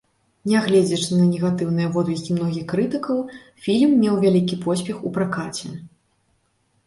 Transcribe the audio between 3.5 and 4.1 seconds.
фільм